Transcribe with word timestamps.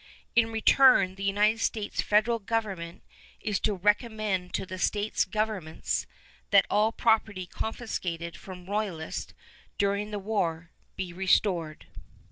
In 0.35 0.49
return 0.51 1.13
the 1.13 1.21
United 1.21 1.59
States 1.59 2.01
federal 2.01 2.39
government 2.39 3.03
is 3.39 3.59
to 3.59 3.75
recommend 3.75 4.51
to 4.55 4.65
the 4.65 4.79
States 4.79 5.25
Governments 5.25 6.07
that 6.49 6.65
all 6.71 6.91
property 6.91 7.45
confiscated 7.45 8.35
from 8.35 8.65
Royalists 8.65 9.35
during 9.77 10.09
the 10.09 10.17
war 10.17 10.71
be 10.95 11.13
restored. 11.13 11.85